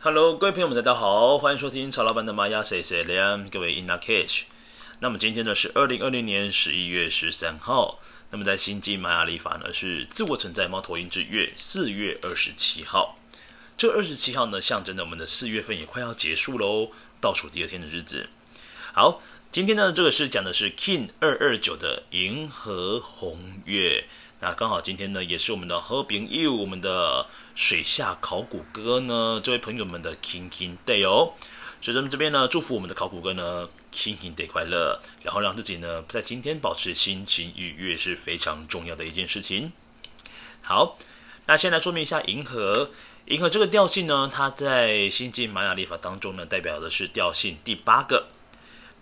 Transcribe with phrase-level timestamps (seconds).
[0.00, 4.42] Hello，各位朋友们，大家好，欢迎收听曹老板的玛雅 C C L，各位 In Lak'ech。
[5.00, 7.98] 那么今天呢是二零二零年十一月十三号，
[8.30, 13.18] 那么在星际玛雅历法呢是自我存在猫头鹰之月四月二十七号。
[13.76, 18.28] 这二十七号呢象征着我们的四月份也快要结束喽，倒数第二天的日子。
[18.92, 19.20] 好，
[19.50, 24.04] 今天呢这个是讲的是 King 二二九的银河红月。
[24.40, 27.26] 那刚好今天呢，也是我们的和平日我们的
[27.56, 31.32] 水下考古哥呢，这位朋友们的 Kin Kin Day 哦。
[31.80, 39.72] 所以咱们这边呢，祝福我们的考古哥呢 Kin Kin Day 快乐，然后让自己呢，在今天保持心情愉悦是非常重要的一件事情。
[40.62, 40.96] 好，
[41.46, 42.90] 那先来说明一下银河，
[43.26, 48.28] 银河这个调性呢，它在星际玛雅历法当中呢，代表的是调性第八个。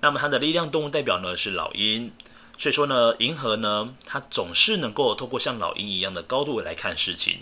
[0.00, 2.10] 那么它的力量动物代表呢是老鹰。
[2.58, 7.40] 所以说呢，银河呢，它总是能够透过像老鹰一样的高度来看事情。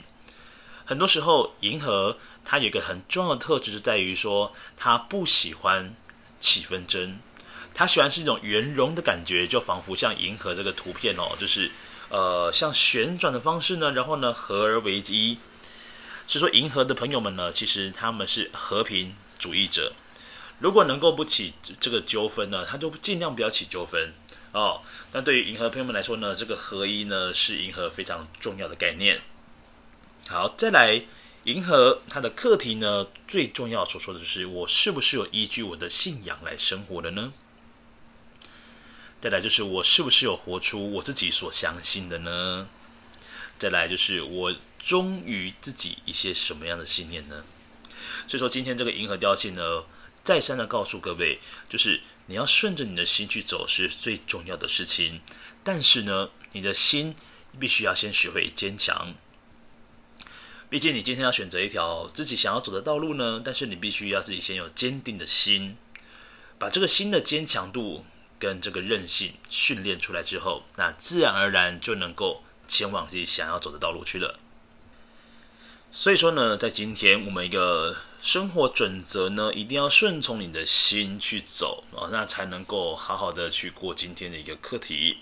[0.85, 5.95] 很多时候，银河它有一个很重要的特质，是在于说，它不喜欢
[6.41, 7.19] 起纷争，
[7.73, 11.71] 它喜欢是一种圆融的感觉，就仿佛像银河这个图片哦，就是
[12.11, 15.39] 呃，像旋转的方式呢，然后呢，合而为一。
[16.27, 19.93] 所以说，银河的朋友们呢，其实他们是和平主义者，
[20.59, 24.13] 如果能够不起这个纠纷呢，他就尽量不要起纠纷。
[24.55, 29.21] 哦，但对于银河朋友们来说呢，这个合一呢是银河非常重要的概念。
[30.29, 31.03] 好，再来，
[31.43, 37.33] 银河它的课题呢，最重要所说的就是我是不是有依据我的信仰来生活的呢？
[39.21, 42.69] 再来就是我是不是有活出我自己所相信的呢？
[43.59, 47.45] 再来就是我忠于自己一些什么样的信念呢？
[48.29, 49.83] 所以说今天这个银河调性呢，
[50.25, 52.01] 再三的告诉各位，就是。
[52.27, 55.21] 你要顺着你的心去走是最重要的事情，
[55.63, 57.15] 但是呢，你的心
[57.61, 59.13] 必须要先学会坚强。
[60.71, 65.77] 毕竟你今天要选择一条自己想要走的道路呢，但是你必须要自己先有坚定的心，
[66.59, 68.07] 把这个心的坚强度
[68.39, 74.41] 跟这个韧性训练出来之后，那自然而然就能够前往自己想要走的道路去了。
[75.97, 85.19] 所以说呢，在今天我们一个生活准则呢，一定要顺从你的心去走啊，那才能够好好的去过今天的一个课题。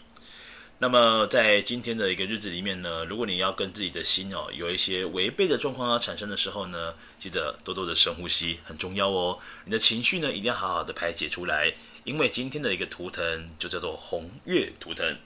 [0.78, 9.38] 那么在今天的一个日子里面呢，如果你要跟自己的心哦有一些违背的状况要产生的时候呢，记得多多的深呼吸，很重要哦。
[9.66, 11.70] 你的情绪呢，一定要好好的排解出来，
[12.04, 15.18] 因为今天的一个图腾就叫做红月图腾。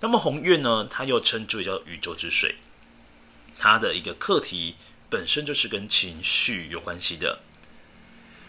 [0.00, 2.56] 那么红月呢，它又称之为叫宇宙之水。
[3.58, 4.76] 它的一个课题
[5.08, 7.40] 本身就是跟情绪有关系的，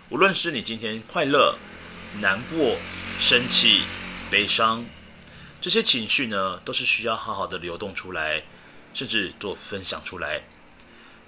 [0.10, 1.58] 无论是你今天快乐、
[2.20, 2.78] 难过、
[3.20, 3.84] 生气、
[4.30, 4.86] 悲伤，
[5.62, 8.44] 这些情绪呢，都是需要好好的流动出来，
[8.94, 10.44] 甚至做分享出来。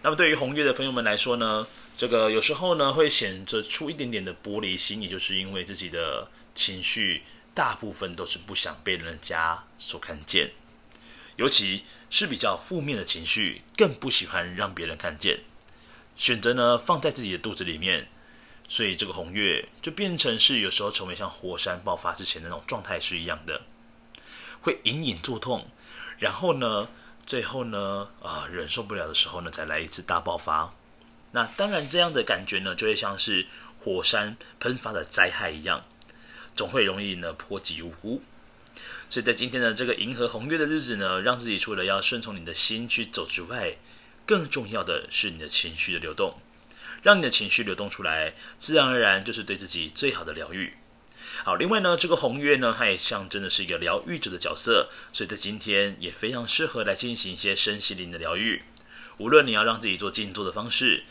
[0.01, 1.67] 那么对于红月的朋友们来说呢，
[1.97, 7.23] 这个有时候呢会显着出一点点的玻璃心，也就是因为自己的情绪
[7.53, 10.51] 大部分都是不想被人家所看见，
[11.37, 11.85] 尤其。
[12.09, 15.41] 是比较负面的情绪，更不喜欢让别人看见，
[16.15, 18.07] 选择呢放在自己的肚子里面，
[18.69, 23.61] 所以这个红月就变成是有时候成为像火山爆发之前那种状态是一样的，
[24.61, 25.67] 会隐隐作痛，
[26.17, 26.87] 然后呢，
[27.25, 30.73] 最后呢啊忍受不了的时候呢，再来一次大爆发。
[31.33, 33.45] 那当然这样的感觉呢，就会像是
[33.83, 35.83] 火山喷发的灾害一样，
[36.55, 38.21] 总会容易呢波及无辜。
[39.09, 43.77] 所以在今天的这个银河红月的日子呢，让自己除了要顺从你的心去走之外，
[44.25, 46.35] 更重要的是你的情绪的流动，
[47.03, 50.73] 让你的情绪流动出来，自然而然就是对自己最好的疗愈。
[51.43, 58.63] 好，另外呢，这个红月呢，它也象征的是一个疗愈者的角色，所以在今天也非常适合来进行一些身心灵的疗愈。
[59.17, 61.03] 无论你要让自己做静坐的方式，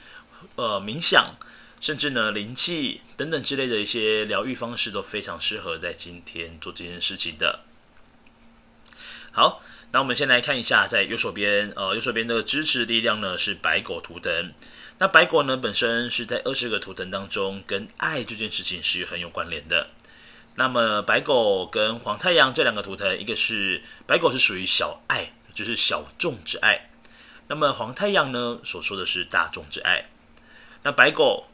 [0.57, 1.37] 呃，冥想，
[1.81, 7.66] 甚至呢灵气等等之类的一些疗愈方式，都非常适合在今天做这件事情的。
[9.37, 9.61] 好，
[9.93, 14.55] 那我们先来看一下，在右手边，呃，右手边的支持力量呢是白狗图腾。
[14.97, 19.89] 那白狗呢本身是在二十个图腾当中，跟爱这件事情是很有关联的。
[20.55, 26.89] 那么白狗跟黄太阳这两个图腾，一个是白狗是属于小爱，就是小众之爱。
[27.49, 30.07] 那么黄太阳呢所说的是大众之爱。
[30.83, 31.45] 那白狗。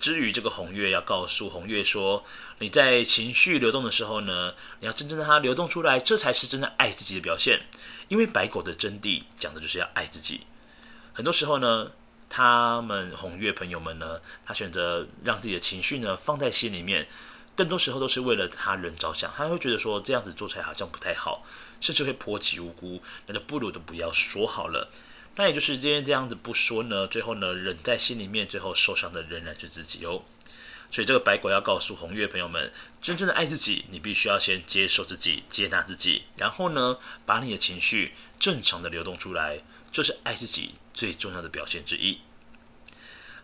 [0.00, 2.24] 至于这个红月，要告诉红月说，
[2.58, 7.60] 你在情绪流动的时候呢，你要真正让它流动出来，这才是真的爱自己的表现。
[8.08, 10.46] 因为白狗的真谛讲的就是要爱自己。
[11.12, 11.92] 很多时候呢，
[12.30, 17.06] 他们红月朋友们呢，他选择让自己的情绪呢放在心里面，
[17.54, 19.30] 更多时候都是为了他人着想。
[19.36, 21.44] 他会觉得说这样子做起来好像不太好，
[21.80, 24.88] 甚至会波及无辜，那就不如都不要说好了。
[25.40, 30.24] 那也就是今天这样子不说呢，最后呢忍在心里面，最后受伤的仍然是自己哦。
[30.90, 39.58] 所以这个白鬼要告诉红月朋友们，真正的爱自己，你必须要先接受自己，接纳自己，然后呢，把你的情绪正常的流动出来，
[39.92, 42.18] 这、就是爱自己最重要的表现之一。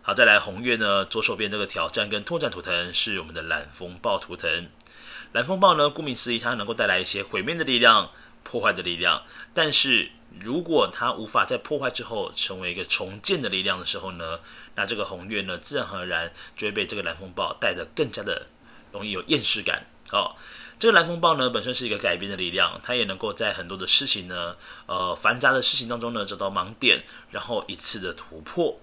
[0.01, 4.67] 好，再来红月呢，左手边这个挑战跟拓展图腾是我们的蓝风暴图腾。
[5.31, 8.11] 蓝风暴呢，顾名思义，它能够带来一些毁灭的力量、
[8.43, 10.11] 破坏的力量，但是。
[10.39, 14.39] 如果它无法在破坏之后成为一个重建的力量的时候呢，
[14.75, 18.47] 那这个红月呢，自然而然就会被这个蓝风暴带得更加的
[18.91, 19.85] 容易有厌世感。
[20.11, 20.35] 哦，
[20.77, 24.55] 这个蓝风暴呢，本身是一个改变的力量，它也能够在很多的事情呢，
[24.85, 28.79] 呃，繁杂的事情当中呢，找到盲点，然后一次的突破。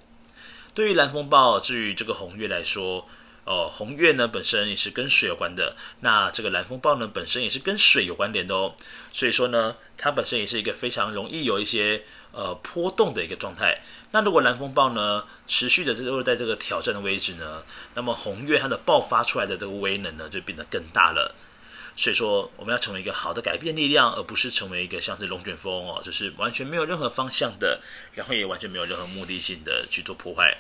[0.75, 3.06] 对于蓝风暴，至于这个红月来说。
[3.44, 8.74] 哦，红月呢本身也是跟水有关的，那这个蓝风暴呢本身也是跟水有关联的哦，
[9.12, 13.80] 所以说呢，它本身也是一个非常容易有一些呃波动的一个状态。
[14.12, 21.34] 那如果蓝风暴呢持续的都是在这个挑战的位置呢，那么红月它的爆发出来的这个威能呢就变得更大了。
[21.94, 27.82] 所以说，我们要成为一个好的改变力量，而不是成为一个像是龙卷风哦，就是完全没有任何方向的，
[28.14, 30.56] 然后也完全没有任何目的性的去做破坏。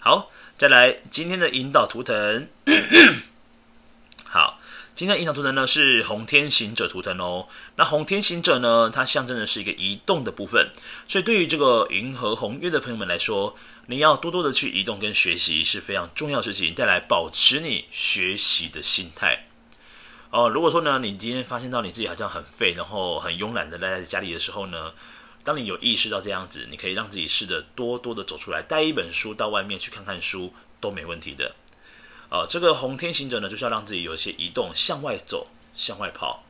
[0.00, 2.48] 好，再来今天的引导图腾。
[4.24, 4.60] 好，
[4.94, 7.48] 今天的引导图腾呢是红天行者图腾哦。
[7.74, 10.70] 那红天行者呢，它象征的是一个移动的部分，
[11.08, 13.56] 所以对于这个银河红月的朋友们来说，
[13.86, 16.74] 你要多多的去移动跟学习是非常重要的事情。
[16.76, 19.46] 再来保持你学习的心态
[20.30, 20.48] 哦。
[20.48, 24.92] 如果说呢，你今天发现到你自己好像很废，然后很慵懒的待在家里的时候呢，
[25.48, 31.54] 当你有意识到这样子，你可以让自己试着多多的走出来，带一本书到外面去看看书都没问题的。
[32.28, 36.44] 呃，这个红天行者呢，就是要让自己有一些移动，向外走，向外跑。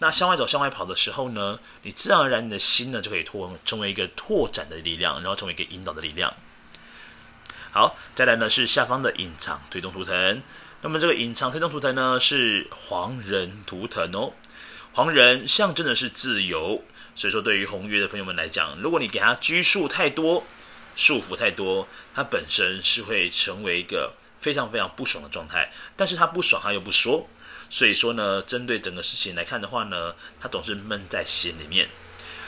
[0.00, 6.34] 那向外走、向外跑的时候呢，你自然而然你的心呢就可以拓成为一个拓展的力量，然后成为一个引导的力量。
[7.70, 10.42] 好，再来呢是下方的隐藏推动图腾。
[10.80, 14.32] 那么这个隐藏推动图腾呢是黄人图腾哦，
[14.94, 16.82] 黄人象征的是自由。
[17.14, 20.44] 所以说，对于红月的朋友们来讲，如果你给他拘束太多、
[20.96, 25.70] 束缚太多，他本身是会成为一个非常非常不爽的状态。
[25.96, 27.28] 但是他不爽，他又不说。
[27.68, 31.88] 所以说呢，针对整个事情来看的话呢，他总是闷在心里面。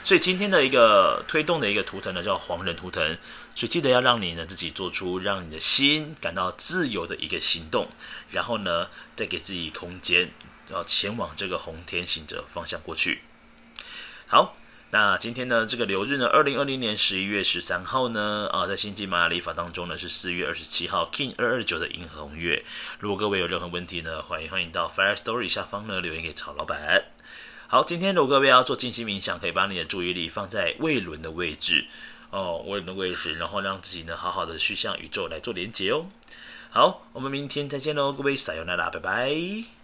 [0.03, 3.17] 所以今天的一个推动的一个图腾呢，叫黄人图腾。
[3.55, 7.89] 所以记得要让你呢自己做出让你的心感到自由的一个行动，
[8.31, 10.31] 然后呢，再给自己空间，
[10.71, 13.21] 要前往这个红天行者方向过去。
[14.27, 14.57] 好，
[14.91, 22.65] 那今天呢，这个流日呢，二零二零年十一月十三号呢，啊，在星际玛雅历法当中呢，是四月二十七号，King 二二九的银河红月。
[22.99, 27.05] 如果各位有任何问题呢，欢迎欢迎到 Fire Story 下方呢留言给曹老板。
[27.69, 31.85] 好，今天如果各位要做静心冥想，可以把你的注意力放在胃轮的位置
[32.31, 36.07] 哦，胃轮的位置，然后让自己呢好好的去向宇宙来做连接哦。
[36.71, 39.84] 好，我们明天再见喽，各位撒由那拉，拜拜。